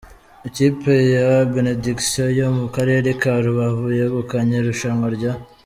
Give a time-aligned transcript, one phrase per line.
[0.47, 5.33] Ikipe ya Benediction yo mu karere ka Rubavu yegukanye irushanwa rya.